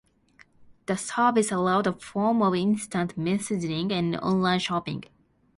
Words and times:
The 0.87 0.97
service 0.97 1.51
allowed 1.51 1.85
a 1.85 1.93
form 1.93 2.41
of 2.41 2.55
instant 2.55 3.19
messaging 3.19 3.91
and 3.91 4.15
online 4.17 4.57
shopping. 4.57 5.03